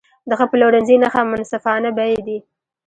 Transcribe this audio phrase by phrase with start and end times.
[0.29, 2.37] د ښه پلورنځي نښه منصفانه بیې دي.